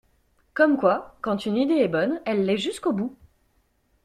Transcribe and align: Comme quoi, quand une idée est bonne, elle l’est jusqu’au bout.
Comme 0.55 0.77
quoi, 0.77 1.15
quand 1.21 1.45
une 1.45 1.57
idée 1.57 1.75
est 1.75 1.87
bonne, 1.87 2.21
elle 2.25 2.43
l’est 2.47 2.57
jusqu’au 2.57 2.91
bout. 2.91 3.15